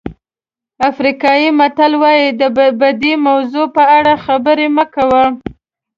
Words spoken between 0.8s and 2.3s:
افریقایي متل وایي